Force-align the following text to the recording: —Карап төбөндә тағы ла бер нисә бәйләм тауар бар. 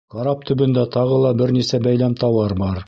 —Карап 0.13 0.39
төбөндә 0.51 0.85
тағы 0.97 1.21
ла 1.27 1.35
бер 1.43 1.55
нисә 1.59 1.83
бәйләм 1.91 2.19
тауар 2.25 2.61
бар. 2.65 2.77